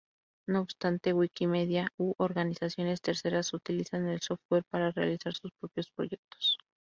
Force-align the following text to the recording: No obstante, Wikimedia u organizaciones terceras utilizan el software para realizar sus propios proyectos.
No 0.47 0.61
obstante, 0.61 1.13
Wikimedia 1.13 1.91
u 1.99 2.15
organizaciones 2.17 3.01
terceras 3.01 3.53
utilizan 3.53 4.07
el 4.07 4.19
software 4.19 4.63
para 4.71 4.89
realizar 4.89 5.35
sus 5.35 5.51
propios 5.59 5.91
proyectos. 5.95 6.57